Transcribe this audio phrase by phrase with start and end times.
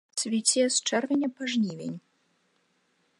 [0.19, 1.95] Цвіце з чэрвеня па жнівень.